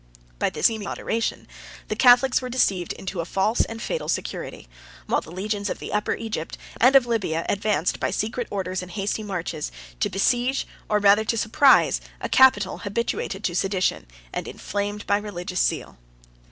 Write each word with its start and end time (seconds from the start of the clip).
By 0.39 0.49
this 0.49 0.65
seeming 0.65 0.85
moderation, 0.87 1.47
the 1.87 1.95
Catholics 1.95 2.41
were 2.41 2.49
deceived 2.49 2.91
into 2.93 3.19
a 3.21 3.23
false 3.23 3.63
and 3.65 3.79
fatal 3.79 4.09
security; 4.09 4.67
while 5.05 5.21
the 5.21 5.29
legions 5.29 5.69
of 5.69 5.77
the 5.77 5.93
Upper 5.93 6.15
Egypt, 6.15 6.57
and 6.79 6.95
of 6.95 7.05
Libya, 7.05 7.45
advanced, 7.47 7.99
by 7.99 8.09
secret 8.09 8.47
orders 8.49 8.81
and 8.81 8.89
hasty 8.89 9.21
marches, 9.21 9.71
to 9.99 10.09
besiege, 10.09 10.65
or 10.89 10.97
rather 10.97 11.23
to 11.25 11.37
surprise, 11.37 12.01
a 12.19 12.29
capital 12.29 12.79
habituated 12.79 13.43
to 13.43 13.53
sedition, 13.55 14.07
and 14.33 14.47
inflamed 14.47 15.05
by 15.05 15.17
religious 15.19 15.61
zeal. 15.61 15.97